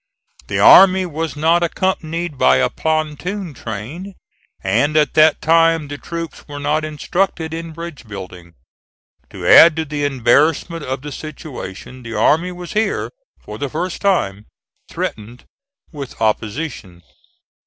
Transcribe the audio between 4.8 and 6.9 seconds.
at that time the troops were not